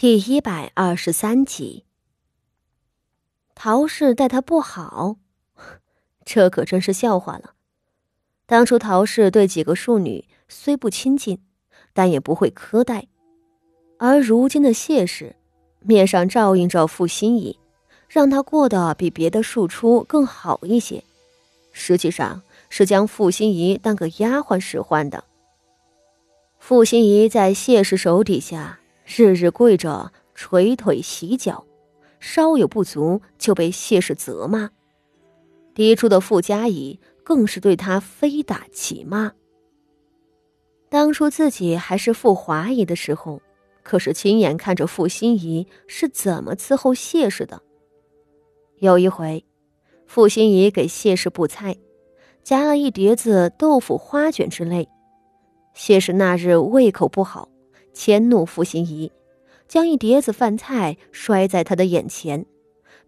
[0.00, 1.84] 第一百二十三集，
[3.56, 5.16] 陶氏待他不好，
[6.24, 7.54] 这可真是笑话了。
[8.46, 11.42] 当初陶氏对几个庶女虽不亲近，
[11.92, 13.08] 但也不会苛待，
[13.98, 15.34] 而如今的谢氏，
[15.80, 17.58] 面上照应着傅心怡，
[18.08, 21.02] 让她过得比别的庶出更好一些，
[21.72, 25.24] 实际上是将傅心怡当个丫鬟使唤的。
[26.60, 28.78] 傅心怡在谢氏手底下。
[29.10, 31.64] 日日跪着捶腿洗脚，
[32.20, 34.70] 稍有不足就被谢氏责骂。
[35.74, 39.32] 嫡出的傅家仪更是对他非打即骂。
[40.90, 43.40] 当初自己还是傅华仪的时候，
[43.82, 47.62] 可是亲眼看着傅心怡是怎么伺候谢氏的。
[48.76, 49.42] 有一回，
[50.06, 51.78] 傅心怡给谢氏布菜，
[52.42, 54.86] 夹了一碟子豆腐花卷之类，
[55.72, 57.48] 谢氏那日胃口不好。
[57.98, 59.10] 迁怒傅心怡，
[59.66, 62.46] 将一碟子饭菜摔在他的眼前，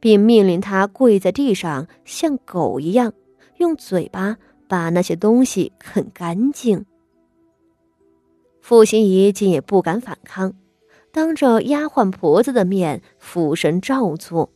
[0.01, 3.13] 并命令他跪在地上，像狗一样
[3.59, 6.87] 用嘴巴把那些东西啃干净。
[8.61, 10.55] 傅心怡竟也不敢反抗，
[11.13, 14.51] 当着丫鬟婆子的面俯身照做。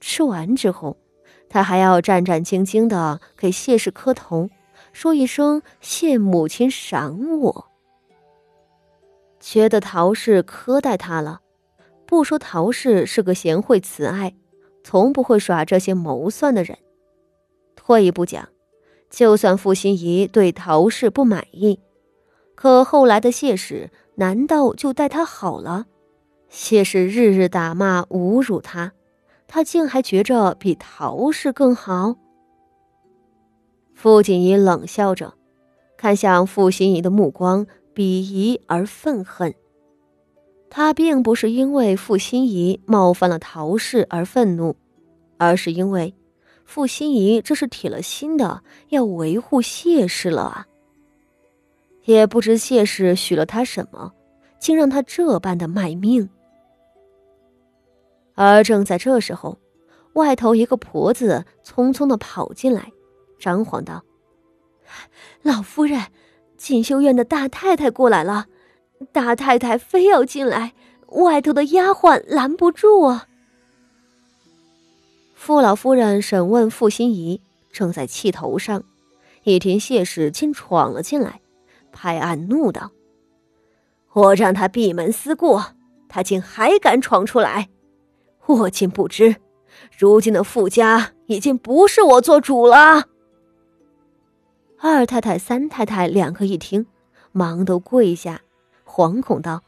[0.00, 0.96] 吃完之后，
[1.50, 4.48] 他还要战战兢兢地给谢氏磕头，
[4.94, 7.66] 说一声“谢母亲赏我”。
[9.48, 11.40] 觉得陶氏苛待他了，
[12.04, 14.34] 不说陶氏是个贤惠慈爱、
[14.82, 16.76] 从不会耍这些谋算的人。
[17.76, 18.48] 退一步讲，
[19.08, 21.78] 就算傅心怡对陶氏不满意，
[22.56, 25.86] 可后来的谢氏难道就待他好了？
[26.48, 28.94] 谢氏日日打骂侮辱他，
[29.46, 32.16] 他竟还觉着比陶氏更好？
[33.94, 35.34] 傅锦仪冷笑着，
[35.96, 37.64] 看向傅心怡的目光。
[37.96, 39.54] 鄙夷而愤恨。
[40.68, 44.76] 他并不是因为傅心怡冒犯了陶氏而愤怒，
[45.38, 46.14] 而是因为
[46.66, 50.66] 傅心怡这是铁了心的要维护谢氏了啊！
[52.04, 54.12] 也不知谢氏许了他什么，
[54.58, 56.28] 竟让他这般的卖命。
[58.34, 59.58] 而正在这时候，
[60.12, 62.92] 外头一个婆子匆匆的跑进来，
[63.38, 64.04] 张皇道
[65.40, 65.98] ：“老夫人。”
[66.56, 68.46] 锦绣院的大太太过来了，
[69.12, 70.72] 大太太非要进来，
[71.08, 73.26] 外头的丫鬟拦不住啊。
[75.34, 77.40] 傅老夫人审问傅心怡，
[77.70, 78.82] 正在气头上，
[79.44, 81.40] 一听谢氏竟闯了进来，
[81.92, 82.90] 拍案怒道
[84.14, 85.74] ：“我让他闭门思过，
[86.08, 87.68] 他竟还敢闯出来！
[88.46, 89.36] 我竟不知，
[89.96, 93.04] 如今的傅家已经不是我做主了。”
[94.78, 96.86] 二太太、三太太两个一听，
[97.32, 98.42] 忙都跪下，
[98.84, 99.62] 惶恐道：“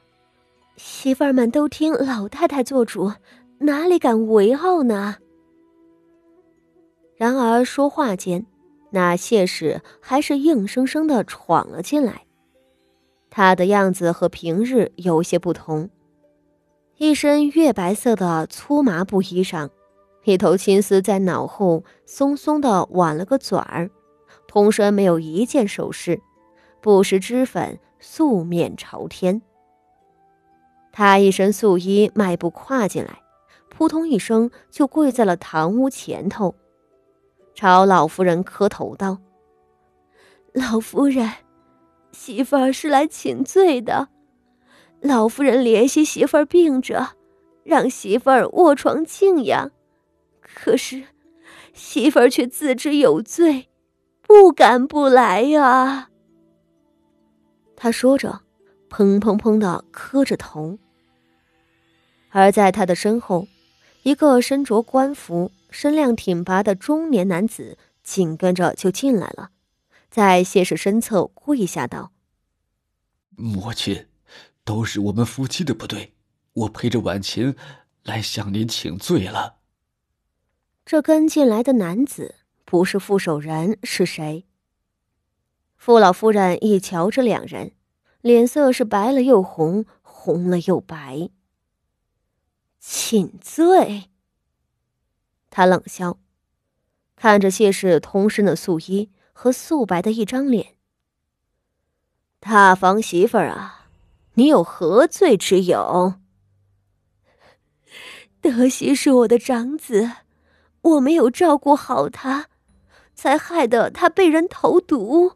[0.77, 3.13] 媳妇儿们都听老太太做主，
[3.59, 5.17] 哪里敢违拗呢？”
[7.17, 8.47] 然而说话间，
[8.91, 12.23] 那谢氏还是硬生生的闯了进来。
[13.31, 15.91] 他的样子和平日有些不同，
[16.97, 19.69] 一身月白色的粗麻布衣裳，
[20.25, 23.91] 一头青丝在脑后松松的挽了个卷儿。
[24.47, 26.21] 通身没有一件首饰，
[26.81, 29.43] 不施脂粉，素面朝天。
[30.93, 33.22] 他一身素衣，迈步跨进来，
[33.69, 36.54] 扑通一声就跪在了堂屋前头，
[37.54, 39.19] 朝老夫人磕头道
[40.53, 41.31] ：“老夫人，
[42.12, 44.09] 媳妇儿是来请罪的。
[45.00, 47.10] 老夫人怜惜媳妇儿病着，
[47.62, 49.71] 让媳妇儿卧床静养，
[50.41, 51.04] 可是
[51.72, 53.69] 媳妇儿却自知有罪。”
[54.28, 56.11] 不敢不来呀！
[57.75, 58.43] 他说着，
[58.91, 60.78] 砰砰砰的磕着头。
[62.28, 63.49] 而在他的身后，
[64.03, 69.49] 一个身着官服、身量挺拔的中年男子紧跟着就进来了，
[70.11, 72.12] 在谢氏身侧跪下道
[73.34, 74.09] ：“母亲，
[74.62, 76.12] 都是我们夫妻的不对，
[76.53, 77.57] 我陪着婉琴
[78.03, 79.54] 来向您请罪了。”
[80.84, 82.34] 这跟进来的男子。
[82.70, 84.44] 不是傅守仁是谁？
[85.78, 87.72] 傅老夫人一瞧这两人，
[88.20, 91.30] 脸色是白了又红，红了又白。
[92.78, 94.10] 请罪。
[95.48, 96.18] 他冷笑，
[97.16, 100.74] 看着谢氏通身的素衣和素白的一张脸。
[102.38, 103.88] 大房媳妇儿啊，
[104.34, 106.16] 你有何罪之有？
[108.42, 110.10] 德熙是我的长子，
[110.82, 112.50] 我没有照顾好他。
[113.18, 115.32] 才害得他被人投毒。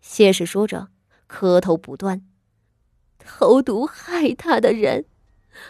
[0.00, 0.88] 谢氏说着，
[1.26, 2.22] 磕头不断。
[3.18, 5.04] 投毒害他的人，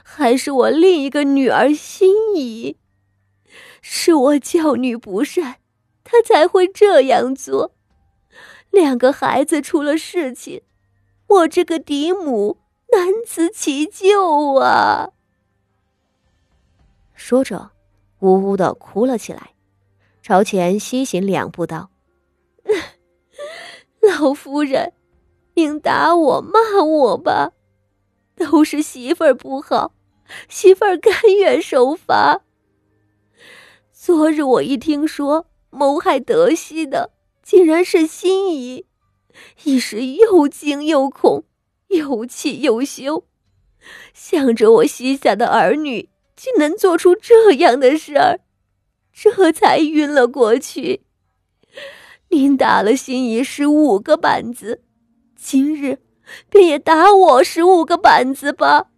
[0.05, 2.77] 还是我另一个女儿心怡。
[3.81, 5.57] 是我教女不善，
[6.05, 7.73] 他才会这样做。
[8.71, 10.63] 两个孩子出了事情，
[11.27, 12.59] 我这个嫡母
[12.93, 15.11] 难辞其咎啊！
[17.15, 17.73] 说着，
[18.21, 19.52] 呜呜的哭了起来，
[20.33, 21.91] 朝前西行两步道
[24.01, 24.95] ：“老夫人，
[25.57, 27.53] 您打我骂我吧，
[28.35, 29.93] 都是媳妇儿不好，
[30.49, 32.41] 媳妇儿甘愿受罚。
[33.93, 37.11] 昨日我一听说谋害德熙的
[37.43, 38.87] 竟然是心仪，
[39.65, 41.45] 一时又惊又恐，
[41.89, 43.27] 又气又羞，
[44.15, 48.41] 想着我膝下的儿女。”竟能做出这样的事儿，
[49.13, 51.05] 这才晕了过去。
[52.31, 54.83] 您打了心仪十五个板子，
[55.37, 56.01] 今日
[56.49, 58.91] 便也打我十五个板子吧，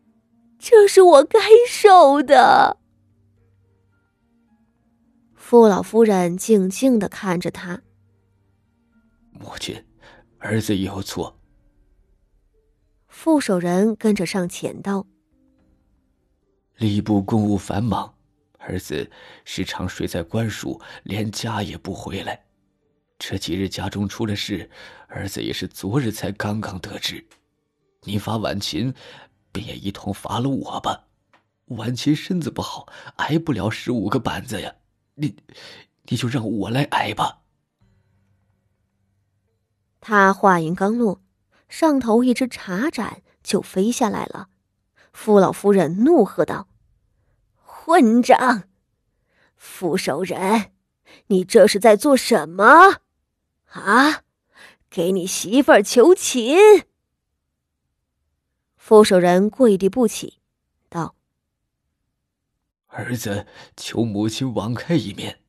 [0.58, 2.78] 这是我该受的。
[5.34, 7.82] 傅老夫人静静的看着他。
[9.32, 9.84] 母亲，
[10.38, 11.37] 儿子有错。
[13.08, 15.06] 傅守仁跟着上前道。
[16.78, 18.13] 吏部公务繁忙，
[18.66, 19.11] 儿子
[19.44, 22.44] 时常睡在官署，连家也不回来。
[23.19, 24.69] 这几日家中出了事，
[25.08, 27.25] 儿子也是昨日才刚刚得知。
[28.02, 28.93] 你罚婉琴，
[29.52, 31.06] 便也一同罚了我吧。
[31.66, 34.75] 婉琴身子不好，挨不了十五个板子呀。
[35.14, 35.37] 你，
[36.05, 37.43] 你就让我来挨吧。
[40.00, 41.22] 他话音刚落，
[41.69, 44.49] 上头一只茶盏就飞下来了。
[45.12, 46.69] 傅老夫人怒喝道
[47.85, 48.65] ：“混账！
[49.57, 50.73] 傅守仁，
[51.27, 53.03] 你这是在做什么？
[53.73, 54.23] 啊！
[54.89, 56.57] 给你媳妇儿求情！”
[58.79, 60.39] 傅守仁跪地不起，
[60.89, 61.15] 道
[62.89, 63.47] ：“儿子
[63.77, 65.41] 求母亲网开一面。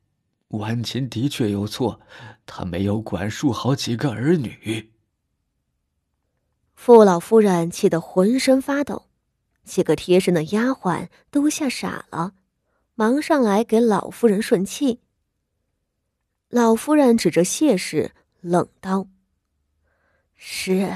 [0.48, 2.02] 婉琴的确有错，
[2.44, 4.92] 她没有管束好几个儿女。”
[6.76, 9.06] 傅老夫人气得浑身发抖。
[9.66, 12.32] 几个贴身的丫鬟都吓傻了，
[12.94, 15.00] 忙上来给老夫人顺气。
[16.48, 19.08] 老夫人指着谢氏冷道
[20.34, 20.94] ：“是，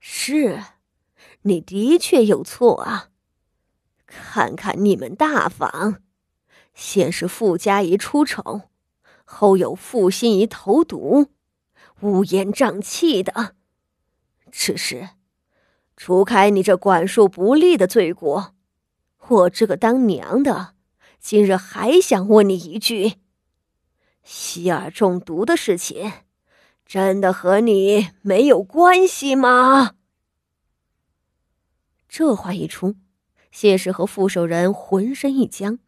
[0.00, 0.62] 是，
[1.42, 3.10] 你的确有错啊！
[4.06, 6.02] 看看你们大房，
[6.74, 8.62] 先是傅家仪出丑，
[9.24, 11.28] 后有傅心怡投毒，
[12.00, 13.54] 乌烟瘴气的。
[14.50, 15.10] 只是……”
[16.02, 18.54] 除开你这管束不力的罪过，
[19.28, 20.72] 我这个当娘的，
[21.18, 23.16] 今日还想问你一句：
[24.22, 26.10] 希尔中毒的事情，
[26.86, 29.96] 真的和你没有关系吗？
[32.08, 32.94] 这话一出，
[33.52, 35.80] 谢氏和傅守仁浑身一僵，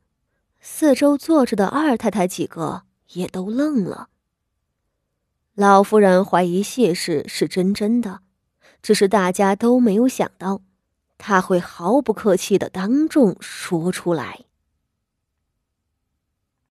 [0.60, 2.82] 四周坐着的二太太几个
[3.14, 4.10] 也都愣了。
[5.54, 8.20] 老夫人怀疑谢氏是真真的。
[8.82, 10.60] 只是大家都没有想到，
[11.16, 14.40] 他会毫不客气的当众说出来。